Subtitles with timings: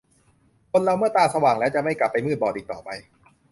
[0.71, 2.89] คนเราเมื่อตาสว่างแล้ว จะไม่กลับไปมืดบอดอีกต่อไป